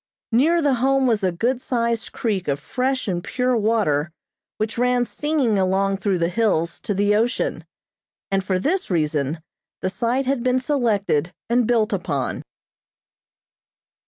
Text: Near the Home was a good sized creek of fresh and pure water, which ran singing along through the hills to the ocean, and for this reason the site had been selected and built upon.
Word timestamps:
Near 0.31 0.63
the 0.63 0.73
Home 0.81 1.05
was 1.05 1.23
a 1.23 1.31
good 1.31 1.61
sized 1.61 2.11
creek 2.11 2.47
of 2.47 2.59
fresh 2.59 3.07
and 3.07 3.23
pure 3.23 3.55
water, 3.55 4.11
which 4.57 4.79
ran 4.79 5.05
singing 5.05 5.59
along 5.59 5.97
through 5.97 6.17
the 6.17 6.27
hills 6.27 6.79
to 6.79 6.95
the 6.95 7.15
ocean, 7.15 7.65
and 8.31 8.43
for 8.43 8.57
this 8.57 8.89
reason 8.89 9.43
the 9.81 9.91
site 9.91 10.25
had 10.25 10.41
been 10.41 10.57
selected 10.57 11.31
and 11.51 11.67
built 11.67 11.93
upon. 11.93 12.41